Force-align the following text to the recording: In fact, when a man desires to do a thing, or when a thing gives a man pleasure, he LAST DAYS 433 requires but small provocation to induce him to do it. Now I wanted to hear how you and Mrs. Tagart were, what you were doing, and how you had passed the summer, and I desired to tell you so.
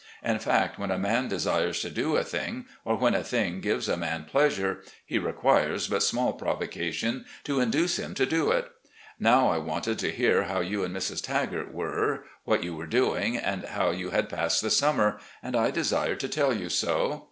In 0.23 0.39
fact, 0.39 0.79
when 0.79 0.89
a 0.89 0.97
man 0.97 1.27
desires 1.27 1.79
to 1.81 1.91
do 1.91 2.15
a 2.15 2.23
thing, 2.23 2.65
or 2.83 2.95
when 2.95 3.13
a 3.13 3.23
thing 3.23 3.61
gives 3.61 3.87
a 3.87 3.95
man 3.95 4.23
pleasure, 4.23 4.79
he 5.05 5.19
LAST 5.19 5.25
DAYS 5.35 5.41
433 5.43 5.51
requires 5.63 5.87
but 5.89 6.01
small 6.01 6.33
provocation 6.33 7.25
to 7.43 7.59
induce 7.59 7.99
him 7.99 8.15
to 8.15 8.25
do 8.25 8.49
it. 8.49 8.67
Now 9.19 9.49
I 9.49 9.59
wanted 9.59 9.99
to 9.99 10.09
hear 10.09 10.45
how 10.45 10.59
you 10.59 10.83
and 10.83 10.95
Mrs. 10.97 11.21
Tagart 11.21 11.71
were, 11.71 12.23
what 12.45 12.63
you 12.63 12.75
were 12.75 12.87
doing, 12.87 13.37
and 13.37 13.63
how 13.63 13.91
you 13.91 14.09
had 14.09 14.27
passed 14.27 14.63
the 14.63 14.71
summer, 14.71 15.19
and 15.43 15.55
I 15.55 15.69
desired 15.69 16.19
to 16.21 16.27
tell 16.27 16.51
you 16.51 16.69
so. 16.69 17.19